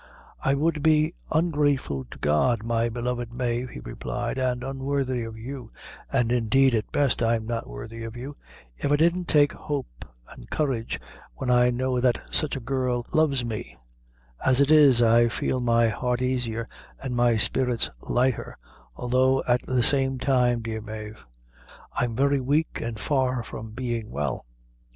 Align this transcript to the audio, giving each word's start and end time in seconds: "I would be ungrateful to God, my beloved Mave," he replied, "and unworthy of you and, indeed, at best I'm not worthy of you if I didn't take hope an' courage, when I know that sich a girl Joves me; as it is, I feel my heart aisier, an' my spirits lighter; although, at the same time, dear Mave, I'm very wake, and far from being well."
"I 0.41 0.55
would 0.55 0.81
be 0.81 1.13
ungrateful 1.31 2.05
to 2.09 2.17
God, 2.17 2.63
my 2.63 2.89
beloved 2.89 3.31
Mave," 3.37 3.69
he 3.69 3.79
replied, 3.81 4.39
"and 4.39 4.63
unworthy 4.63 5.21
of 5.21 5.37
you 5.37 5.69
and, 6.11 6.31
indeed, 6.31 6.73
at 6.73 6.91
best 6.91 7.21
I'm 7.21 7.45
not 7.45 7.67
worthy 7.69 8.03
of 8.03 8.17
you 8.17 8.33
if 8.79 8.91
I 8.91 8.95
didn't 8.95 9.27
take 9.27 9.53
hope 9.53 10.03
an' 10.31 10.47
courage, 10.49 10.99
when 11.35 11.51
I 11.51 11.69
know 11.69 11.99
that 11.99 12.19
sich 12.33 12.55
a 12.55 12.59
girl 12.59 13.05
Joves 13.13 13.45
me; 13.45 13.77
as 14.43 14.59
it 14.59 14.71
is, 14.71 15.03
I 15.03 15.27
feel 15.29 15.59
my 15.59 15.89
heart 15.89 16.19
aisier, 16.21 16.65
an' 17.03 17.13
my 17.13 17.37
spirits 17.37 17.91
lighter; 18.01 18.55
although, 18.95 19.43
at 19.47 19.61
the 19.67 19.83
same 19.83 20.17
time, 20.17 20.63
dear 20.63 20.81
Mave, 20.81 21.19
I'm 21.93 22.15
very 22.15 22.39
wake, 22.41 22.81
and 22.81 22.97
far 22.99 23.43
from 23.43 23.69
being 23.73 24.09
well." 24.09 24.47